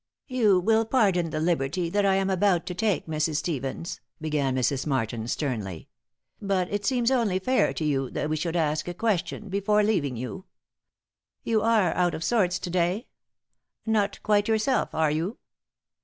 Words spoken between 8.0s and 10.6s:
that we should ask a question before leaving you.